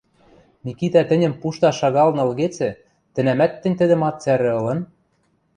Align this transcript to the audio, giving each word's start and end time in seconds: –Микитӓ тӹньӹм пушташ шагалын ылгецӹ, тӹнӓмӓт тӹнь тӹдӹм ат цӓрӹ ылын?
–Микитӓ 0.65 1.01
тӹньӹм 1.09 1.33
пушташ 1.41 1.75
шагалын 1.79 2.17
ылгецӹ, 2.25 2.69
тӹнӓмӓт 3.13 3.51
тӹнь 3.61 3.77
тӹдӹм 3.79 4.01
ат 4.07 4.15
цӓрӹ 4.23 4.47
ылын? 4.59 4.79